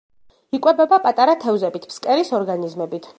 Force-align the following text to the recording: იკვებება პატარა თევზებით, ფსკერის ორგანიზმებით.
იკვებება 0.57 0.99
პატარა 1.03 1.37
თევზებით, 1.45 1.87
ფსკერის 1.93 2.33
ორგანიზმებით. 2.41 3.09